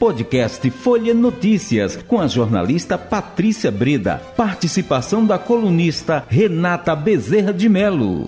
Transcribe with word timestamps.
Podcast 0.00 0.70
Folha 0.70 1.12
Notícias, 1.12 1.94
com 1.94 2.18
a 2.18 2.26
jornalista 2.26 2.96
Patrícia 2.96 3.70
Breda. 3.70 4.16
Participação 4.34 5.26
da 5.26 5.38
colunista 5.38 6.24
Renata 6.26 6.96
Bezerra 6.96 7.52
de 7.52 7.68
Melo. 7.68 8.26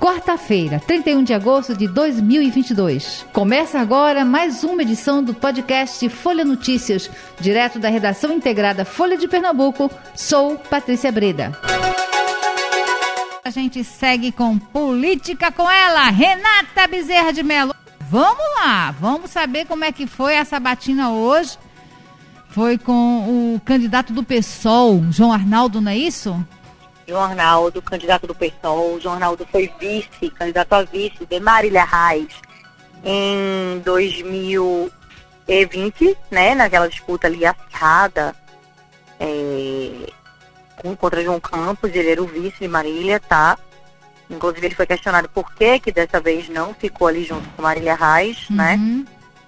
Quarta-feira, 0.00 0.82
31 0.84 1.22
de 1.22 1.32
agosto 1.32 1.76
de 1.76 1.86
2022. 1.86 3.24
Começa 3.32 3.78
agora 3.78 4.24
mais 4.24 4.64
uma 4.64 4.82
edição 4.82 5.22
do 5.22 5.32
podcast 5.32 6.08
Folha 6.08 6.44
Notícias, 6.44 7.08
direto 7.38 7.78
da 7.78 7.88
redação 7.88 8.32
integrada 8.32 8.84
Folha 8.84 9.16
de 9.16 9.28
Pernambuco. 9.28 9.88
Sou 10.16 10.58
Patrícia 10.58 11.12
Breda. 11.12 11.56
A 13.44 13.50
gente 13.50 13.84
segue 13.84 14.32
com 14.32 14.58
política 14.58 15.52
com 15.52 15.70
ela, 15.70 16.10
Renata 16.10 16.88
Bezerra 16.88 17.32
de 17.32 17.44
Mello. 17.44 17.83
Vamos 18.10 18.44
lá, 18.58 18.90
vamos 18.92 19.30
saber 19.30 19.66
como 19.66 19.84
é 19.84 19.92
que 19.92 20.06
foi 20.06 20.34
essa 20.34 20.60
batina 20.60 21.12
hoje. 21.12 21.58
Foi 22.50 22.78
com 22.78 23.54
o 23.54 23.60
candidato 23.60 24.12
do 24.12 24.22
PSOL, 24.22 25.02
João 25.10 25.32
Arnaldo, 25.32 25.80
não 25.80 25.90
é 25.90 25.96
isso? 25.96 26.38
João 27.06 27.22
Arnaldo, 27.22 27.82
candidato 27.82 28.26
do 28.26 28.34
PSOL. 28.34 28.98
João 29.00 29.14
Arnaldo 29.14 29.46
foi 29.50 29.72
vice, 29.78 30.30
candidato 30.30 30.72
a 30.72 30.82
vice 30.82 31.26
de 31.26 31.40
Marília 31.40 31.84
Reis 31.84 32.32
em 33.04 33.80
2020, 33.84 36.16
né? 36.30 36.54
Naquela 36.54 36.88
disputa 36.88 37.26
ali 37.26 37.44
acirrada. 37.44 38.34
É, 39.18 40.10
contra 40.98 41.22
João 41.22 41.38
Campos, 41.40 41.90
ele 41.94 42.10
era 42.10 42.22
o 42.22 42.26
vice 42.26 42.58
de 42.60 42.68
Marília, 42.68 43.20
tá? 43.20 43.58
Inclusive 44.34 44.66
ele 44.66 44.74
foi 44.74 44.86
questionado 44.86 45.28
por 45.28 45.52
que 45.54 45.78
que 45.78 45.92
dessa 45.92 46.20
vez 46.20 46.48
não 46.48 46.74
ficou 46.74 47.08
ali 47.08 47.24
junto 47.24 47.48
com 47.50 47.62
Marília 47.62 47.94
Reis, 47.94 48.48
né? 48.50 48.74
Uhum. 48.74 48.98
né? 48.98 49.06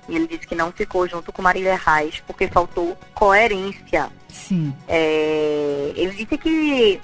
E 0.08 0.14
ele 0.14 0.26
disse 0.28 0.46
que 0.46 0.54
não 0.54 0.70
ficou 0.70 1.08
junto 1.08 1.32
com 1.32 1.42
Marília 1.42 1.74
Reis 1.76 2.22
porque 2.26 2.46
faltou 2.46 2.96
coerência. 3.14 4.08
Sim. 4.28 4.72
É, 4.86 5.92
ele 5.96 6.12
disse 6.12 6.38
que 6.38 7.00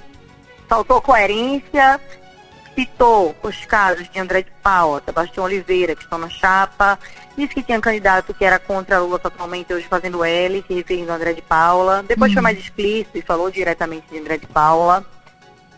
faltou 0.69 1.01
coerência, 1.01 2.01
citou 2.77 3.35
os 3.43 3.65
casos 3.67 4.09
de 4.09 4.19
André 4.21 4.43
de 4.43 4.53
Paula, 4.63 5.03
Sebastião 5.05 5.45
Oliveira, 5.45 5.97
que 5.97 6.03
estão 6.05 6.17
na 6.19 6.29
chapa, 6.31 6.97
disse 7.37 7.55
que 7.55 7.63
tinha 7.63 7.81
candidato 7.81 8.33
que 8.33 8.45
era 8.45 8.59
contra 8.59 9.01
Lula 9.01 9.19
totalmente, 9.19 9.75
hoje 9.75 9.87
fazendo 9.89 10.25
L, 10.25 10.65
se 10.67 10.73
referindo 10.73 11.11
a 11.11 11.17
André 11.17 11.33
de 11.33 11.43
Paula. 11.43 12.05
Depois 12.07 12.31
Uhum. 12.31 12.35
foi 12.35 12.43
mais 12.43 12.59
explícito 12.59 13.19
e 13.19 13.23
falou 13.23 13.51
diretamente 13.51 14.07
de 14.11 14.19
André 14.19 14.39
de 14.39 14.47
Paula. 14.47 15.05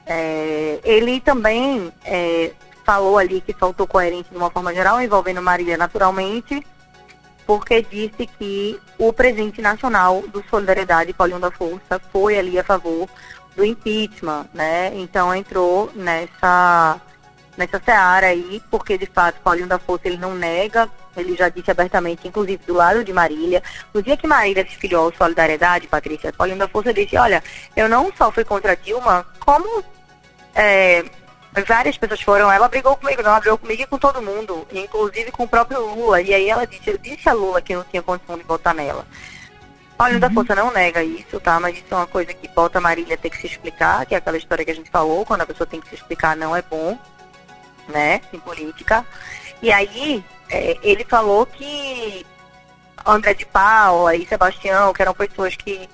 É, 0.06 0.80
ele 0.84 1.20
também 1.20 1.92
é, 2.04 2.52
falou 2.84 3.18
ali 3.18 3.40
que 3.40 3.52
faltou 3.52 3.86
coerência 3.86 4.30
de 4.30 4.36
uma 4.36 4.50
forma 4.50 4.72
geral, 4.74 5.00
envolvendo 5.00 5.40
Marília 5.40 5.76
naturalmente, 5.76 6.64
porque 7.46 7.82
disse 7.82 8.26
que 8.38 8.78
o 8.98 9.12
presidente 9.12 9.60
nacional 9.60 10.22
do 10.28 10.44
Solidariedade, 10.48 11.12
Paulinho 11.12 11.40
da 11.40 11.50
Força, 11.50 12.00
foi 12.12 12.38
ali 12.38 12.58
a 12.58 12.64
favor 12.64 13.08
do 13.56 13.64
impeachment, 13.64 14.46
né? 14.52 14.92
Então 14.94 15.34
entrou 15.34 15.90
nessa 15.94 17.00
nessa 17.56 17.80
seara 17.84 18.26
aí, 18.26 18.60
porque 18.68 18.98
de 18.98 19.06
fato 19.06 19.40
Paulinho 19.40 19.68
da 19.68 19.78
Força 19.78 20.08
ele 20.08 20.16
não 20.16 20.34
nega, 20.34 20.90
ele 21.16 21.36
já 21.36 21.48
disse 21.48 21.70
abertamente, 21.70 22.26
inclusive 22.26 22.64
do 22.66 22.74
lado 22.74 23.04
de 23.04 23.12
Marília, 23.12 23.62
no 23.92 24.02
dia 24.02 24.16
que 24.16 24.26
Marília 24.26 24.66
se 24.68 24.76
filiou 24.76 25.04
ao 25.04 25.14
Solidariedade, 25.14 25.86
Patrícia, 25.86 26.32
Paulinho 26.32 26.58
da 26.58 26.66
Força 26.66 26.92
disse, 26.92 27.16
olha, 27.16 27.42
eu 27.76 27.88
não 27.88 28.12
só 28.16 28.32
fui 28.32 28.44
contra 28.44 28.76
Dilma, 28.76 29.24
como 29.38 29.84
é, 30.54 31.04
várias 31.66 31.96
pessoas 31.96 32.20
foram, 32.20 32.50
ela 32.50 32.68
brigou 32.68 32.96
comigo, 32.96 33.22
não, 33.22 33.30
ela 33.30 33.40
brigou 33.40 33.58
comigo 33.58 33.82
e 33.82 33.86
com 33.86 33.98
todo 33.98 34.22
mundo, 34.22 34.66
inclusive 34.72 35.30
com 35.30 35.44
o 35.44 35.48
próprio 35.48 35.80
Lula, 35.80 36.20
e 36.20 36.34
aí 36.34 36.48
ela 36.48 36.66
disse, 36.66 36.90
eu 36.90 36.98
disse 36.98 37.28
a 37.28 37.32
Lula 37.32 37.60
que 37.60 37.74
não 37.74 37.84
tinha 37.84 38.02
condição 38.02 38.36
de 38.36 38.44
votar 38.44 38.74
nela. 38.74 39.06
Paulinho 39.96 40.20
da 40.20 40.30
Força 40.30 40.54
não 40.56 40.72
nega 40.72 41.04
isso, 41.04 41.38
tá? 41.38 41.60
Mas 41.60 41.76
isso 41.76 41.86
é 41.92 41.94
uma 41.94 42.06
coisa 42.06 42.34
que 42.34 42.48
bota 42.48 42.78
a 42.78 42.80
Marília 42.80 43.16
ter 43.16 43.30
que 43.30 43.36
se 43.36 43.46
explicar, 43.46 44.04
que 44.04 44.14
é 44.14 44.18
aquela 44.18 44.36
história 44.36 44.64
que 44.64 44.70
a 44.70 44.74
gente 44.74 44.90
falou, 44.90 45.24
quando 45.24 45.42
a 45.42 45.46
pessoa 45.46 45.66
tem 45.66 45.80
que 45.80 45.88
se 45.88 45.94
explicar 45.94 46.36
não 46.36 46.54
é 46.54 46.62
bom, 46.62 46.98
né? 47.88 48.20
Em 48.32 48.40
política. 48.40 49.06
E 49.62 49.70
aí, 49.70 50.24
é, 50.50 50.76
ele 50.82 51.04
falou 51.04 51.46
que 51.46 52.26
André 53.06 53.34
de 53.34 53.46
Paula 53.46 54.16
e 54.16 54.26
Sebastião, 54.26 54.92
que 54.92 55.02
eram 55.02 55.14
pessoas 55.14 55.54
que 55.54 55.88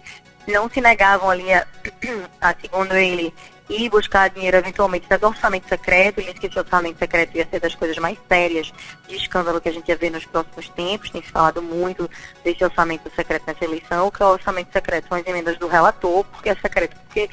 não 0.49 0.69
se 0.71 0.81
negavam 0.81 1.29
ali 1.29 1.53
a, 1.53 1.67
a 2.41 2.55
segundo 2.59 2.95
ele, 2.97 3.35
ir 3.71 3.89
buscar 3.89 4.29
dinheiro 4.29 4.57
eventualmente 4.57 5.07
do 5.09 5.27
orçamento 5.27 5.69
secreto, 5.69 6.21
ele 6.21 6.35
que 6.35 6.47
esse 6.47 6.59
orçamento 6.59 6.99
secreto 6.99 7.37
ia 7.37 7.47
ser 7.49 7.61
das 7.61 7.75
coisas 7.75 7.97
mais 7.99 8.19
sérias 8.29 8.73
de 9.09 9.17
escândalo 9.17 9.61
que 9.61 9.69
a 9.69 9.73
gente 9.73 9.89
ia 9.89 9.97
ver 9.97 10.11
nos 10.11 10.25
próximos 10.27 10.69
tempos, 10.71 11.11
tem 11.11 11.23
se 11.23 11.31
falado 11.31 11.63
muito 11.63 12.11
desse 12.45 12.65
orçamento 12.65 13.11
secreto 13.15 13.45
nessa 13.47 13.65
eleição, 13.65 14.09
o 14.09 14.13
que 14.13 14.23
é 14.23 14.27
o 14.27 14.31
orçamento 14.31 14.73
secreto 14.73 15.09
são 15.09 15.19
as 15.19 15.27
emendas 15.27 15.57
do 15.59 15.69
relator, 15.69 16.25
porque 16.25 16.51
é 16.51 16.55
secreto, 16.55 16.97
porque 17.07 17.31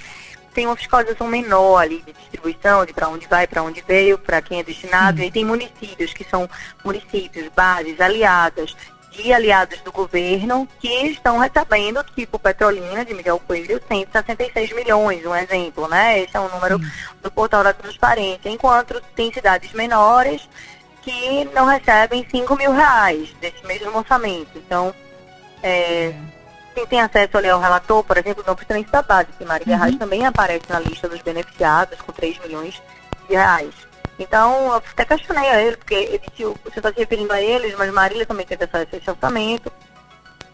tem 0.54 0.66
uma 0.66 0.76
fiscalização 0.76 1.28
menor 1.28 1.78
ali 1.78 2.02
de 2.02 2.14
distribuição, 2.14 2.84
de 2.84 2.94
para 2.94 3.08
onde 3.10 3.28
vai, 3.28 3.46
para 3.46 3.62
onde 3.62 3.84
veio, 3.88 4.18
para 4.18 4.42
quem 4.42 4.60
é 4.60 4.64
destinado, 4.64 5.22
e 5.22 5.30
tem 5.30 5.46
municípios 5.46 6.14
que 6.14 6.24
são 6.24 6.50
municípios, 6.84 7.48
bases, 7.56 8.02
aliadas, 8.02 8.76
de 9.18 9.34
aliados 9.34 9.80
do 9.82 9.92
governo 9.92 10.68
que 10.80 10.88
estão 11.08 11.40
recebendo, 11.40 12.04
tipo 12.16 12.38
Petrolina, 12.38 13.04
de 13.04 13.14
Miguel 13.14 13.42
Coelho, 13.46 13.82
166 13.88 14.74
milhões, 14.74 15.26
um 15.26 15.36
exemplo, 15.36 15.88
né? 15.88 16.20
Esse 16.22 16.38
é 16.38 16.40
um 16.40 16.50
número 16.50 16.80
do 17.22 17.32
portal 17.32 17.64
da 17.64 17.74
transparência, 17.74 18.50
enquanto 18.50 19.02
tem 19.16 19.34
cidades 19.34 19.74
menores 19.74 20.48
que 21.02 21.46
não 21.54 21.66
recebem 21.66 22.28
5 22.30 22.56
mil 22.56 22.72
reais 22.72 23.30
desse 23.42 23.66
mesmo 23.66 23.98
orçamento. 23.98 24.52
Então, 24.56 24.94
é, 25.64 26.14
quem 26.76 26.86
tem 26.86 27.02
acesso 27.02 27.38
ali 27.38 27.50
ao 27.50 27.60
relator, 27.60 28.04
por 28.04 28.18
exemplo, 28.18 28.44
não 28.46 28.56
precisa 28.56 28.76
nem 28.76 28.84
da 28.84 29.02
base, 29.02 29.30
que 29.38 29.46
Maria 29.46 29.76
Uhum. 29.76 29.82
Reis 29.82 29.98
também 29.98 30.26
aparece 30.26 30.66
na 30.70 30.80
lista 30.80 31.10
dos 31.10 31.22
beneficiados 31.22 32.00
com 32.02 32.12
3 32.12 32.38
milhões 32.40 32.82
de 33.28 33.36
reais. 33.36 33.87
Então, 34.20 34.68
eu 34.68 34.74
até 34.74 35.06
questionei 35.06 35.48
a 35.50 35.62
ele, 35.62 35.78
porque 35.78 35.94
ele 35.94 36.22
disse, 36.30 36.44
você 36.44 36.80
está 36.80 36.92
se 36.92 37.00
referindo 37.00 37.32
a 37.32 37.42
eles, 37.42 37.76
mas 37.78 37.94
Marília 37.94 38.26
também 38.26 38.46
teve 38.46 38.64
a 38.64 38.82
esse 38.92 39.10
orçamento. 39.10 39.72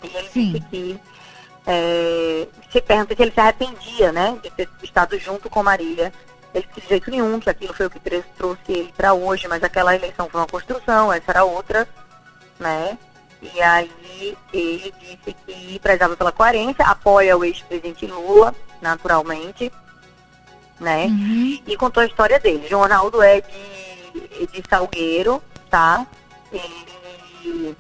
E 0.03 0.07
ele 0.07 0.29
Sim. 0.29 0.51
disse 0.51 0.66
que 0.69 1.00
é, 1.66 2.47
se 2.69 2.81
pergunta 2.81 3.16
se 3.16 3.22
ele 3.22 3.31
se 3.31 3.40
arrependia, 3.40 4.12
né, 4.12 4.38
de 4.44 4.50
ter 4.51 4.69
estado 4.81 5.18
junto 5.18 5.50
com 5.50 5.63
Marília. 5.63 6.12
Ele 6.53 6.68
disse 6.68 6.81
de 6.81 6.88
jeito 6.90 7.09
nenhum, 7.09 7.40
que 7.40 7.50
aquilo 7.50 7.74
foi 7.74 7.85
o 7.85 7.90
que 7.90 8.00
trouxe 8.38 8.59
ele 8.68 8.94
para 8.96 9.13
hoje, 9.13 9.47
mas 9.47 9.63
aquela 9.63 9.95
eleição 9.95 10.30
foi 10.30 10.41
uma 10.41 10.47
construção, 10.47 11.12
essa 11.12 11.31
era 11.31 11.44
outra, 11.44 11.88
né? 12.59 12.97
E 13.41 13.62
aí 13.62 14.38
ele 14.53 14.94
disse 15.00 15.35
que 15.45 15.80
prezava 15.80 16.16
pela 16.16 16.31
coerência, 16.31 16.85
apoia 16.85 17.35
o 17.38 17.44
ex-presidente 17.44 18.06
Lula, 18.06 18.53
naturalmente, 18.81 19.72
né? 20.80 21.06
Uhum. 21.06 21.62
E 21.66 21.78
contou 21.78 22.02
a 22.02 22.06
história 22.06 22.40
dele. 22.40 22.68
João 22.68 22.84
Ronaldo 22.84 23.22
é 23.22 23.42
de, 23.42 24.48
de 24.48 24.64
Salgueiro, 24.70 25.42
tá? 25.70 26.06
Ele 26.52 27.76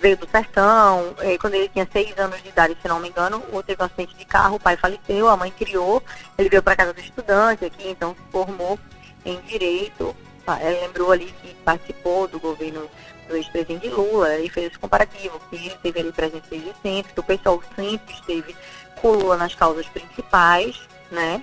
veio 0.00 0.16
do 0.16 0.28
sertão, 0.28 1.14
eh, 1.20 1.36
quando 1.38 1.54
ele 1.54 1.68
tinha 1.68 1.88
seis 1.92 2.16
anos 2.18 2.40
de 2.42 2.48
idade, 2.48 2.76
se 2.80 2.88
não 2.88 3.00
me 3.00 3.08
engano, 3.08 3.42
ou 3.52 3.62
teve 3.62 3.82
um 3.82 3.86
acidente 3.86 4.14
de 4.14 4.24
carro, 4.24 4.56
o 4.56 4.60
pai 4.60 4.76
faleceu, 4.76 5.28
a 5.28 5.36
mãe 5.36 5.50
criou, 5.50 6.02
ele 6.36 6.48
veio 6.48 6.62
para 6.62 6.76
casa 6.76 6.92
do 6.92 7.00
estudante 7.00 7.64
aqui, 7.64 7.88
então 7.88 8.14
se 8.14 8.30
formou 8.30 8.78
em 9.24 9.40
direito. 9.42 10.14
Tá? 10.46 10.58
Ele 10.62 10.80
lembrou 10.80 11.12
ali 11.12 11.34
que 11.42 11.54
participou 11.56 12.28
do 12.28 12.38
governo 12.38 12.88
do 13.28 13.36
ex-presidente 13.36 13.88
Lula 13.88 14.38
e 14.38 14.48
fez 14.48 14.68
esse 14.68 14.78
comparativo, 14.78 15.38
que 15.50 15.56
ele 15.56 15.66
esteve 15.66 16.00
ali 16.00 16.12
presente 16.12 16.48
desde 16.48 16.72
sempre, 16.82 17.12
que 17.12 17.20
o 17.20 17.24
pessoal 17.24 17.62
sempre 17.76 18.14
esteve 18.14 18.56
com 19.02 19.10
Lula 19.12 19.36
nas 19.36 19.54
causas 19.54 19.86
principais, 19.88 20.80
né? 21.10 21.42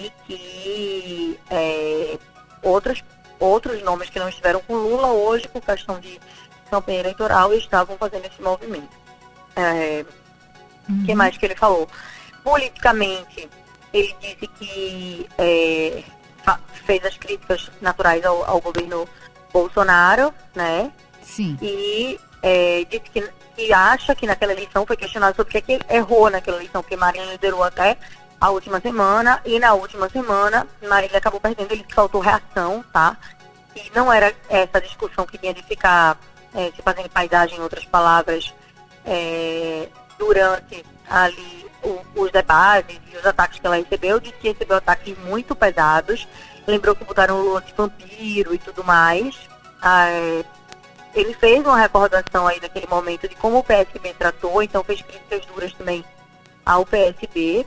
E 0.00 0.12
que 0.26 1.40
é, 1.50 2.18
outras, 2.62 3.02
outros 3.38 3.82
nomes 3.82 4.10
que 4.10 4.18
não 4.18 4.28
estiveram 4.28 4.60
com 4.60 4.74
Lula 4.74 5.08
hoje, 5.08 5.48
por 5.48 5.62
questão 5.62 5.98
de 5.98 6.20
campanha 6.70 7.00
eleitoral, 7.00 7.52
estavam 7.54 7.96
fazendo 7.96 8.26
esse 8.26 8.40
movimento. 8.40 8.96
É, 9.56 10.04
o 10.88 11.04
que 11.04 11.14
mais 11.14 11.36
que 11.36 11.44
ele 11.44 11.56
falou? 11.56 11.88
Politicamente, 12.42 13.48
ele 13.92 14.16
disse 14.20 14.46
que 14.46 15.28
é, 15.36 16.02
fez 16.86 17.04
as 17.04 17.16
críticas 17.16 17.70
naturais 17.80 18.24
ao, 18.24 18.44
ao 18.44 18.60
governo 18.60 19.06
Bolsonaro, 19.52 20.32
né? 20.54 20.90
Sim. 21.22 21.58
E 21.60 22.18
é, 22.42 22.84
disse 22.88 23.10
que, 23.10 23.28
que 23.56 23.72
acha 23.72 24.14
que 24.14 24.26
naquela 24.26 24.52
eleição 24.52 24.86
foi 24.86 24.96
questionado 24.96 25.36
sobre 25.36 25.50
o 25.50 25.62
que, 25.62 25.72
é 25.72 25.78
que 25.78 25.94
errou 25.94 26.30
naquela 26.30 26.56
eleição, 26.56 26.82
porque 26.82 26.96
Marília 26.96 27.32
liderou 27.32 27.62
até 27.62 27.96
a 28.40 28.50
última 28.50 28.80
semana, 28.80 29.40
e 29.44 29.58
na 29.58 29.74
última 29.74 30.08
semana 30.08 30.66
Marília 30.88 31.18
acabou 31.18 31.40
perdendo, 31.40 31.72
ele 31.72 31.84
faltou 31.88 32.20
reação, 32.20 32.84
tá? 32.92 33.16
E 33.74 33.90
não 33.94 34.12
era 34.12 34.32
essa 34.48 34.80
discussão 34.80 35.26
que 35.26 35.38
tinha 35.38 35.52
de 35.54 35.62
ficar 35.62 36.16
é, 36.54 36.72
se 36.74 36.80
fazendo 36.82 37.10
paisagem, 37.10 37.58
em 37.58 37.60
outras 37.62 37.84
palavras, 37.84 38.54
é, 39.04 39.88
durante 40.18 40.84
ali 41.08 41.66
o- 41.82 42.00
os 42.22 42.30
debates 42.32 42.98
e 43.12 43.16
os 43.16 43.24
ataques 43.26 43.58
que 43.60 43.66
ela 43.66 43.76
recebeu, 43.76 44.18
disse 44.18 44.34
que 44.34 44.48
recebeu 44.48 44.76
ataques 44.78 45.16
muito 45.18 45.54
pesados, 45.54 46.26
lembrou 46.66 46.94
que 46.96 47.04
botaram 47.04 47.54
o 47.54 47.60
de 47.60 47.72
vampiro 47.72 48.54
e 48.54 48.58
tudo 48.58 48.82
mais. 48.82 49.36
Ah, 49.80 50.08
é, 50.08 50.44
ele 51.14 51.34
fez 51.34 51.60
uma 51.64 51.76
recordação 51.78 52.46
aí 52.46 52.58
daquele 52.60 52.86
momento 52.86 53.28
de 53.28 53.36
como 53.36 53.58
o 53.58 53.64
PSB 53.64 54.14
tratou, 54.14 54.62
então 54.62 54.82
fez 54.82 55.02
críticas 55.02 55.44
duras 55.46 55.72
também 55.74 56.04
ao 56.64 56.84
PSB, 56.84 57.66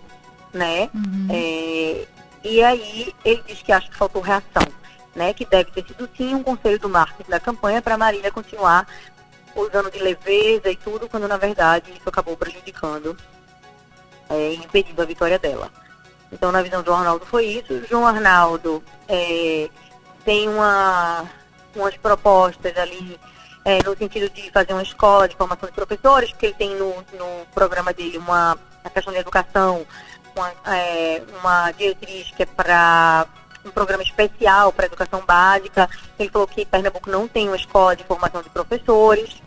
né? 0.53 0.89
Uhum. 0.93 1.27
É, 1.29 2.07
e 2.43 2.63
aí 2.63 3.13
ele 3.23 3.43
diz 3.47 3.61
que 3.61 3.71
acha 3.71 3.89
que 3.89 3.95
faltou 3.95 4.21
reação, 4.21 4.67
né? 5.15 5.33
Que 5.33 5.45
deve 5.45 5.71
ter 5.71 5.85
sido 5.85 6.09
sim 6.15 6.33
um 6.35 6.43
conselho 6.43 6.79
do 6.79 6.89
marketing 6.89 7.29
da 7.29 7.39
campanha 7.39 7.81
para 7.81 7.95
a 7.95 7.97
Marília 7.97 8.31
continuar 8.31 8.87
usando 9.55 9.91
de 9.91 9.99
leveza 9.99 10.69
e 10.69 10.75
tudo, 10.75 11.09
quando 11.09 11.27
na 11.27 11.37
verdade 11.37 11.91
isso 11.91 12.07
acabou 12.07 12.37
prejudicando 12.37 13.17
é, 14.29 14.53
e 14.53 14.55
impedindo 14.55 15.01
a 15.01 15.05
vitória 15.05 15.37
dela. 15.37 15.69
Então, 16.31 16.51
na 16.51 16.61
visão 16.61 16.81
do 16.81 16.93
Arnaldo 16.93 17.25
foi 17.25 17.45
isso. 17.45 17.73
O 17.73 17.87
João 17.87 18.07
Arnaldo 18.07 18.81
é, 19.07 19.69
tem 20.23 20.47
uma, 20.47 21.29
umas 21.75 21.97
propostas 21.97 22.77
ali 22.77 23.19
é, 23.65 23.83
no 23.83 23.95
sentido 23.97 24.29
de 24.29 24.49
fazer 24.49 24.71
uma 24.71 24.81
escola 24.83 25.27
de 25.27 25.35
formação 25.35 25.67
de 25.67 25.75
professores, 25.75 26.31
porque 26.31 26.47
ele 26.47 26.55
tem 26.55 26.75
no, 26.75 26.95
no 26.95 27.45
programa 27.53 27.93
dele 27.93 28.17
uma 28.17 28.57
a 28.83 28.89
questão 28.89 29.13
de 29.13 29.19
educação, 29.19 29.85
uma, 30.35 30.53
é, 30.65 31.21
uma 31.39 31.71
diretriz 31.71 32.31
que 32.31 32.43
é 32.43 32.45
para 32.45 33.27
um 33.65 33.71
programa 33.71 34.03
especial 34.03 34.71
para 34.71 34.87
educação 34.87 35.23
básica. 35.25 35.89
Ele 36.17 36.29
falou 36.29 36.47
que 36.47 36.65
Pernambuco 36.65 37.09
não 37.09 37.27
tem 37.27 37.47
uma 37.47 37.55
escola 37.55 37.95
de 37.95 38.03
formação 38.03 38.41
de 38.41 38.49
professores. 38.49 39.41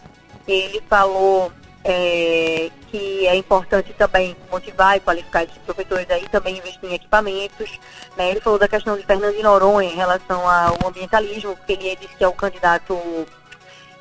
Ele 0.47 0.83
falou 0.89 1.53
é, 1.85 2.71
que 2.91 3.27
é 3.27 3.37
importante 3.37 3.93
também 3.93 4.37
motivar 4.51 4.97
e 4.97 5.01
qualificar 5.01 5.45
esses 5.45 5.59
professores 5.59 6.09
aí, 6.11 6.27
também 6.29 6.57
investir 6.57 6.89
em 6.91 6.95
equipamentos. 6.95 7.79
Né? 8.17 8.31
Ele 8.31 8.41
falou 8.41 8.59
da 8.59 8.67
questão 8.67 8.97
de 8.97 9.05
Fernando 9.05 9.37
de 9.37 9.43
Noronha 9.43 9.91
em 9.91 9.97
relação 9.97 10.49
ao 10.49 10.89
ambientalismo, 10.89 11.57
porque 11.57 11.73
ele 11.73 11.97
disse 11.97 12.17
que 12.17 12.25
é 12.25 12.29
o 12.29 12.33
candidato. 12.33 12.99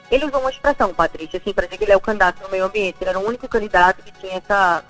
Ele 0.09 0.25
usou 0.25 0.39
uma 0.39 0.49
expressão, 0.49 0.93
Patrícia, 0.93 1.39
assim, 1.39 1.53
para 1.53 1.65
dizer 1.65 1.77
que 1.77 1.83
ele 1.85 1.91
é 1.91 1.97
o 1.97 2.01
candidato 2.01 2.41
no 2.43 2.49
meio 2.49 2.65
ambiente. 2.65 2.97
Ele 3.01 3.09
era 3.09 3.19
o 3.19 3.27
único 3.27 3.47
candidato 3.47 4.03
que 4.03 4.11
tinha 4.11 4.37
essa, 4.37 4.83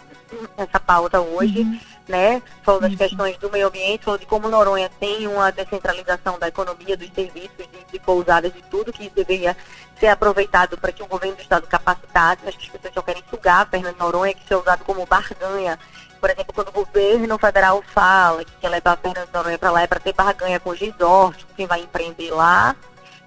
essa 0.57 0.79
pauta 0.79 1.19
hoje. 1.21 1.61
Uhum 1.61 1.79
né? 2.07 2.41
Falou 2.63 2.81
das 2.81 2.95
questões 2.95 3.37
do 3.37 3.49
meio 3.49 3.67
ambiente, 3.67 4.03
falou 4.03 4.17
de 4.17 4.25
como 4.25 4.49
Noronha 4.49 4.89
tem 4.99 5.27
uma 5.27 5.51
descentralização 5.51 6.37
da 6.37 6.47
economia, 6.47 6.97
dos 6.97 7.09
serviços, 7.13 7.57
de, 7.57 7.91
de 7.91 7.99
pousadas, 7.99 8.53
de 8.53 8.61
tudo 8.63 8.91
que 8.91 9.09
deveria 9.09 9.55
ser 9.99 10.07
aproveitado 10.07 10.77
para 10.77 10.91
que 10.91 11.01
o 11.01 11.07
governo 11.07 11.35
do 11.35 11.41
estado 11.41 11.67
capacitasse, 11.67 12.41
mas 12.43 12.55
que 12.55 12.65
as 12.65 12.71
pessoas 12.71 12.93
só 12.93 13.01
querem 13.01 13.23
sugar 13.29 13.67
Fernando 13.69 13.97
Noronha, 13.97 14.33
que 14.33 14.43
isso 14.43 14.53
é 14.53 14.57
usado 14.57 14.83
como 14.83 15.05
barganha. 15.05 15.79
Por 16.19 16.29
exemplo, 16.29 16.53
quando 16.53 16.69
o 16.69 16.71
governo 16.71 17.37
federal 17.37 17.83
fala 17.87 18.45
que 18.45 18.51
quer 18.59 18.69
levar 18.69 18.97
Fernando 18.97 19.29
Noronha 19.33 19.57
para 19.57 19.71
lá 19.71 19.81
é 19.81 19.87
para 19.87 19.99
ter 19.99 20.13
barganha 20.13 20.59
com 20.59 20.69
o 20.69 20.73
resort, 20.73 21.45
quem 21.55 21.67
vai 21.67 21.81
empreender 21.81 22.31
lá. 22.31 22.75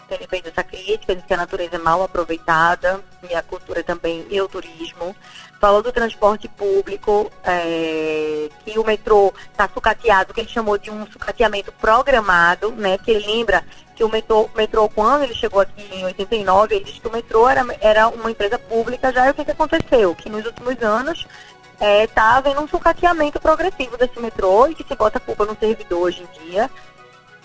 Ele 0.08 0.26
fez 0.26 0.46
essa 0.46 0.62
crítica, 0.62 1.14
disse 1.14 1.26
que 1.26 1.34
a 1.34 1.36
natureza 1.36 1.76
é 1.76 1.78
mal 1.78 2.02
aproveitada, 2.02 3.02
e 3.28 3.34
a 3.34 3.42
cultura 3.42 3.82
também, 3.82 4.24
e 4.30 4.40
o 4.40 4.48
turismo 4.48 5.14
falou 5.60 5.82
do 5.82 5.90
transporte 5.90 6.48
público, 6.48 7.30
é, 7.42 8.48
que 8.64 8.78
o 8.78 8.84
metrô 8.84 9.32
está 9.50 9.68
sucateado, 9.68 10.32
que 10.32 10.40
ele 10.40 10.48
chamou 10.48 10.78
de 10.78 10.90
um 10.90 11.06
sucateamento 11.06 11.72
programado, 11.72 12.70
né? 12.72 12.98
Que 12.98 13.10
ele 13.10 13.26
lembra 13.26 13.64
que 13.96 14.04
o 14.04 14.08
metrô, 14.08 14.48
metrô, 14.54 14.88
quando 14.88 15.24
ele 15.24 15.34
chegou 15.34 15.60
aqui 15.60 15.82
em 15.92 16.04
89, 16.04 16.74
ele 16.74 16.84
disse 16.84 17.00
que 17.00 17.08
o 17.08 17.12
metrô 17.12 17.48
era, 17.48 17.64
era 17.80 18.08
uma 18.08 18.30
empresa 18.30 18.58
pública, 18.58 19.12
já 19.12 19.26
é 19.26 19.30
o 19.30 19.34
que, 19.34 19.44
que 19.44 19.50
aconteceu? 19.50 20.14
Que 20.14 20.28
nos 20.28 20.44
últimos 20.44 20.80
anos 20.82 21.26
está 21.72 21.86
é, 21.86 22.06
tá 22.06 22.36
havendo 22.36 22.60
um 22.60 22.68
sucateamento 22.68 23.40
progressivo 23.40 23.96
desse 23.96 24.18
metrô 24.18 24.66
e 24.66 24.74
que 24.74 24.86
se 24.86 24.94
bota 24.94 25.18
a 25.18 25.20
culpa 25.20 25.44
no 25.44 25.56
servidor 25.58 26.02
hoje 26.02 26.22
em 26.22 26.46
dia 26.46 26.70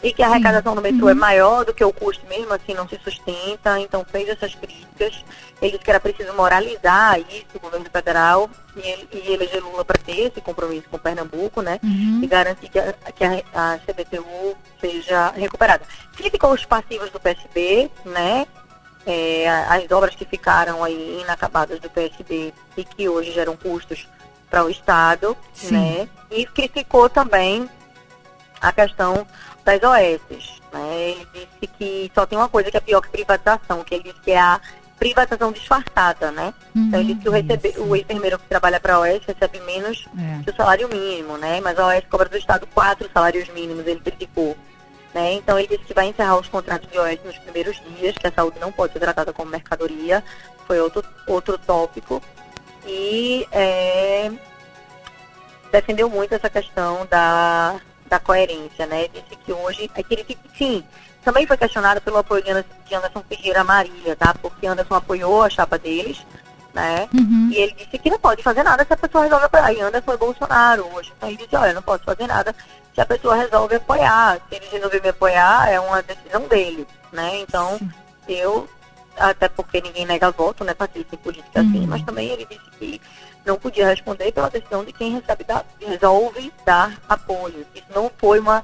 e 0.04 0.12
que 0.12 0.24
a 0.24 0.28
arrecadação 0.28 0.74
do 0.74 0.82
metrô 0.82 1.10
é 1.10 1.12
uhum. 1.12 1.18
é 1.18 1.20
maior 1.20 1.66
do 1.66 1.74
que 1.74 1.84
o 1.84 1.94
custo 1.94 2.26
mesmo, 2.28 2.52
assim, 2.54 2.74
não 2.74 2.88
se 2.88 3.00
sustenta, 3.04 3.80
então 3.80 4.04
fez 4.04 4.28
essas 4.30 4.56
críticas. 4.56 5.24
Ele 5.62 5.72
disse 5.72 5.84
que 5.84 5.90
era 5.92 6.00
preciso 6.00 6.34
moralizar 6.34 7.20
isso, 7.20 7.46
o 7.56 7.60
governo 7.60 7.86
federal, 7.92 8.50
e, 8.76 8.80
ele, 8.80 9.08
e 9.12 9.34
eleger 9.34 9.64
Lula 9.64 9.86
para 9.86 10.00
ter 10.00 10.32
esse 10.32 10.42
compromisso 10.42 10.88
com 10.90 10.98
Pernambuco, 10.98 11.62
né? 11.62 11.80
Uhum. 11.84 12.22
E 12.24 12.28
garantir 12.28 12.70
que 12.70 12.80
a, 12.80 12.94
que 13.16 13.24
a, 13.24 13.44
a 13.54 13.78
CBTU 13.80 14.58
seja 14.80 15.30
recuperada. 15.32 15.84
Criticou 16.16 16.52
os 16.52 16.66
passivos 16.66 17.12
do 17.12 17.20
PSB, 17.20 17.92
né? 18.06 18.48
É, 19.06 19.50
as 19.50 19.90
obras 19.92 20.16
que 20.16 20.26
ficaram 20.26 20.84
aí 20.84 21.22
inacabadas 21.22 21.80
do 21.80 21.90
PSB 21.90 22.54
e 22.78 22.84
que 22.84 23.10
hoje 23.10 23.32
geram 23.32 23.56
custos 23.58 24.08
para 24.50 24.64
o 24.64 24.70
Estado, 24.70 25.36
Sim. 25.54 25.74
né? 25.74 26.10
E 26.30 26.46
criticou 26.46 27.10
também 27.10 27.70
a 28.62 28.72
questão 28.72 29.26
das 29.64 29.82
OS. 29.84 30.62
Né? 30.74 31.12
Ele 31.12 31.28
disse 31.34 31.68
que 31.78 32.12
só 32.14 32.26
tem 32.26 32.38
uma 32.38 32.50
coisa 32.50 32.72
que 32.72 32.78
é 32.78 32.82
pior 32.82 33.02
que 33.02 33.10
privatização, 33.10 33.84
que 33.84 33.96
ele 33.96 34.04
disse 34.04 34.22
que 34.22 34.32
é 34.32 34.40
a 34.40 34.60
privatização 35.00 35.52
disfarçada, 35.52 36.30
né? 36.32 36.54
Uhum, 36.76 36.88
então 36.88 37.00
ele 37.00 37.14
disse 37.16 37.24
que 37.24 37.30
o, 37.30 37.32
recebe, 37.32 37.74
o 37.80 37.96
enfermeiro 37.96 38.38
que 38.38 38.46
trabalha 38.46 38.80
para 38.80 38.96
a 38.96 39.00
OS 39.00 39.26
recebe 39.26 39.60
menos 39.62 40.08
é. 40.16 40.44
que 40.44 40.52
o 40.52 40.56
salário 40.56 40.88
mínimo, 40.88 41.38
né? 41.38 41.60
Mas 41.60 41.80
a 41.80 41.88
OS 41.88 42.04
cobra 42.08 42.30
do 42.30 42.38
Estado 42.38 42.68
quatro 42.68 43.10
salários 43.12 43.50
mínimos, 43.50 43.88
ele 43.88 44.00
criticou. 44.00 44.56
Né? 45.12 45.34
Então 45.34 45.58
ele 45.58 45.68
disse 45.68 45.86
que 45.86 45.94
vai 45.94 46.06
encerrar 46.06 46.38
os 46.38 46.48
contratos 46.48 46.90
de 46.90 47.00
OS 47.00 47.20
nos 47.26 47.38
primeiros 47.40 47.82
dias, 47.98 48.16
que 48.16 48.28
a 48.28 48.32
saúde 48.32 48.60
não 48.60 48.72
pode 48.72 48.94
ser 48.94 49.00
tratada 49.00 49.34
como 49.34 49.50
mercadoria, 49.50 50.24
foi 50.68 50.80
outro, 50.80 51.04
outro 51.28 51.58
tópico. 51.58 52.22
E 52.86 53.48
é, 53.52 54.32
defendeu 55.72 56.10
muito 56.10 56.34
essa 56.34 56.50
questão 56.50 57.08
da 57.10 57.82
da 58.12 58.20
coerência, 58.20 58.86
né? 58.86 59.08
Disse 59.08 59.38
que 59.38 59.54
hoje, 59.54 59.90
é 59.96 60.04
que 60.04 60.14
ele, 60.14 60.38
sim, 60.58 60.84
também 61.24 61.48
foi 61.48 61.56
questionado 61.56 62.02
pelo 62.02 62.18
apoio 62.18 62.44
de 62.44 62.52
Anderson 62.94 63.24
Ferreira 63.30 63.64
Marília, 63.64 64.18
tá? 64.18 64.36
Porque 64.40 64.68
Anderson 64.68 64.96
apoiou 64.96 65.42
a 65.42 65.50
chapa 65.50 65.80
deles, 65.80 66.22
né? 66.74 67.08
Uhum. 67.14 67.50
E 67.54 67.56
ele 67.56 67.72
disse 67.74 67.98
que 67.98 68.10
não 68.10 68.20
pode 68.20 68.44
fazer 68.44 68.64
nada 68.64 68.86
se 68.86 68.92
a 68.92 68.98
pessoa 68.98 69.24
resolve 69.24 69.46
apoiar. 69.46 69.72
E 69.72 69.80
Anderson 69.80 70.12
é 70.12 70.18
Bolsonaro 70.18 70.94
hoje. 70.94 71.14
Então 71.16 71.30
ele 71.30 71.38
disse, 71.38 71.56
olha, 71.56 71.74
não 71.74 71.82
posso 71.82 72.04
fazer 72.04 72.28
nada 72.28 72.54
se 72.94 73.00
a 73.00 73.06
pessoa 73.06 73.36
resolve 73.36 73.76
apoiar. 73.76 74.42
Se 74.50 74.56
ele 74.56 74.68
resolver 74.70 75.02
me 75.02 75.10
apoiar, 75.10 75.70
é 75.72 75.80
uma 75.80 76.04
decisão 76.04 76.42
dele, 76.50 76.86
né? 77.14 77.40
Então, 77.40 77.78
Sim. 77.78 77.92
eu, 78.28 78.70
até 79.18 79.48
porque 79.48 79.80
ninguém 79.80 80.06
nega 80.06 80.32
voto, 80.32 80.66
né, 80.66 80.74
Patrícia, 80.74 81.16
em 81.16 81.18
política 81.18 81.62
uhum. 81.62 81.70
assim, 81.70 81.88
mas 81.88 82.04
também 82.04 82.28
ele 82.28 82.46
disse 82.46 82.70
que 82.78 83.02
não 83.46 83.58
podia 83.58 83.88
responder 83.88 84.32
pela 84.32 84.50
decisão 84.50 84.84
de 84.84 84.94
quem 84.94 85.12
recebe 85.12 85.44
da, 85.44 85.64
resolve 85.80 86.52
dar 86.66 87.00
apoio. 87.08 87.66
Isso 87.74 87.86
não 87.94 88.12
foi 88.18 88.40
uma 88.40 88.64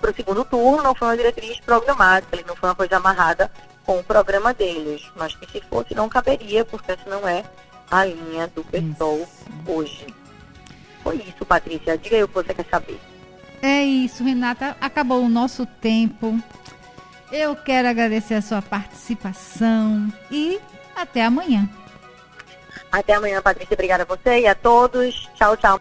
para 0.00 0.10
o 0.10 0.14
segundo 0.14 0.44
turno, 0.44 0.82
não 0.82 0.94
foi 0.94 1.08
uma 1.08 1.16
diretriz 1.16 1.58
programática, 1.60 2.38
não 2.46 2.54
foi 2.54 2.68
uma 2.68 2.74
coisa 2.74 2.96
amarrada 2.96 3.50
com 3.84 3.98
o 3.98 4.04
programa 4.04 4.54
deles, 4.54 5.02
mas 5.16 5.34
que 5.34 5.50
se 5.50 5.60
fosse 5.62 5.94
não 5.94 6.08
caberia, 6.08 6.64
porque 6.64 6.92
essa 6.92 7.08
não 7.10 7.26
é 7.26 7.42
a 7.90 8.04
linha 8.04 8.46
do 8.48 8.62
PSOL 8.64 9.26
hoje. 9.66 10.06
Foi 11.02 11.16
isso, 11.16 11.44
Patrícia. 11.44 11.98
Diga 11.98 12.16
aí 12.16 12.22
o 12.22 12.28
que 12.28 12.34
você 12.34 12.54
quer 12.54 12.66
saber. 12.70 13.00
É 13.62 13.82
isso, 13.82 14.22
Renata. 14.22 14.76
Acabou 14.80 15.22
o 15.22 15.28
nosso 15.28 15.66
tempo. 15.66 16.38
Eu 17.32 17.56
quero 17.56 17.88
agradecer 17.88 18.34
a 18.34 18.42
sua 18.42 18.62
participação 18.62 20.12
e 20.30 20.60
até 20.94 21.24
amanhã. 21.24 21.68
Até 22.90 23.14
amanhã, 23.14 23.40
Patrícia. 23.40 23.74
Obrigada 23.74 24.02
a 24.02 24.06
você 24.06 24.40
e 24.40 24.46
a 24.46 24.54
todos. 24.54 25.28
Tchau, 25.34 25.56
tchau. 25.56 25.80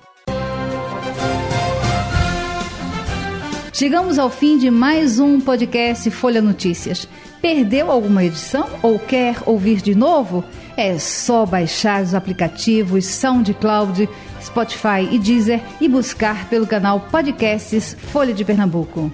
Chegamos 3.73 4.19
ao 4.19 4.29
fim 4.29 4.57
de 4.57 4.69
mais 4.69 5.19
um 5.19 5.39
podcast 5.39 6.11
Folha 6.11 6.41
Notícias. 6.41 7.07
Perdeu 7.41 7.89
alguma 7.89 8.25
edição 8.25 8.67
ou 8.83 8.99
quer 8.99 9.37
ouvir 9.45 9.81
de 9.81 9.95
novo? 9.95 10.43
É 10.75 10.99
só 10.99 11.45
baixar 11.45 12.01
os 12.01 12.13
aplicativos 12.13 13.05
SoundCloud, 13.05 14.09
Spotify 14.41 15.07
e 15.09 15.17
Deezer 15.17 15.61
e 15.79 15.87
buscar 15.87 16.49
pelo 16.49 16.67
canal 16.67 16.99
Podcasts 17.11 17.95
Folha 18.11 18.33
de 18.33 18.43
Pernambuco. 18.43 19.11